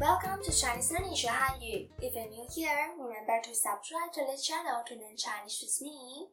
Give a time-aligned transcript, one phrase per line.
[0.00, 1.90] Welcome to Chinese Learning 学汉语.
[2.00, 6.32] If you're new here, remember to subscribe to this channel to learn Chinese with me.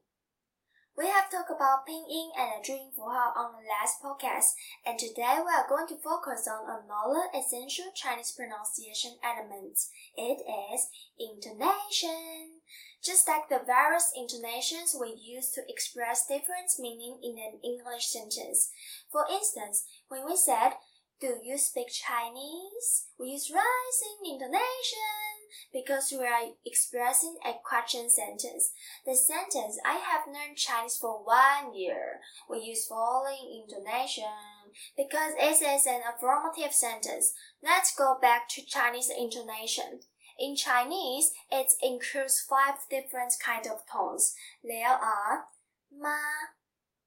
[0.96, 4.56] We have talked about pinyin and 注音符号 on the last podcast,
[4.86, 9.76] and today we are going to focus on another essential Chinese pronunciation element.
[10.16, 10.88] It is
[11.20, 12.62] intonation.
[13.04, 18.72] Just like the various intonations we use to express different meaning in an English sentence.
[19.12, 20.80] For instance, when we said,
[21.21, 23.09] do you speak Chinese?
[23.19, 25.35] We use rising intonation
[25.73, 28.71] because we are expressing a question sentence.
[29.05, 32.21] The sentence, I have learned Chinese for one year.
[32.49, 37.35] We use falling intonation because it is an affirmative sentence.
[37.65, 40.01] Let's go back to Chinese intonation.
[40.39, 44.37] In Chinese, it includes five different kinds of tones.
[44.63, 45.47] There are
[45.91, 46.21] ma,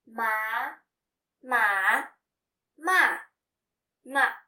[0.06, 0.76] ma,
[1.42, 2.04] ma,
[2.78, 3.18] ma,
[4.12, 4.41] ma.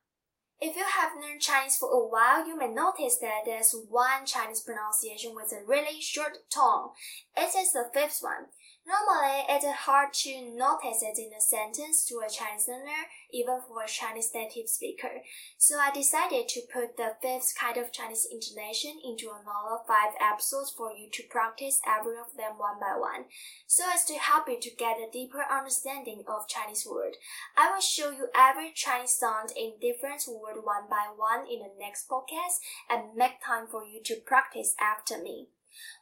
[0.65, 4.61] If you have learned Chinese for a while, you may notice that there's one Chinese
[4.61, 6.91] pronunciation with a really short tone.
[7.35, 8.47] It is the fifth one.
[8.85, 13.81] Normally, it's hard to notice it in a sentence to a Chinese learner, even for
[13.81, 15.23] a Chinese native speaker.
[15.57, 20.73] So I decided to put the fifth kind of Chinese intonation into another five episodes
[20.75, 23.31] for you to practice every of them one by one,
[23.67, 27.15] so as to help you to get a deeper understanding of Chinese word.
[27.55, 31.71] I will show you every Chinese sound in different word one by one in the
[31.79, 32.59] next podcast
[32.89, 35.47] and make time for you to practice after me.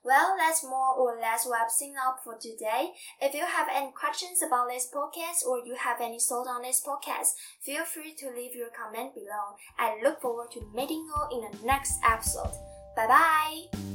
[0.04, 2.92] Well, that's more or less wrapping up for today.
[3.22, 6.84] If you have any questions about this podcast or you have any thoughts on this
[6.86, 9.56] podcast, feel free to leave your comment below.
[9.80, 12.52] I look forward to meeting you in the next episode.
[12.98, 13.91] Bye bye!